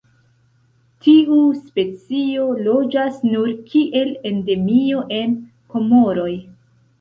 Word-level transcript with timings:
Tiu 1.07 1.35
specio 1.57 2.47
loĝas 2.69 3.19
nur 3.35 3.51
kiel 3.75 4.11
endemio 4.31 5.05
en 5.19 5.37
Komoroj. 5.75 6.33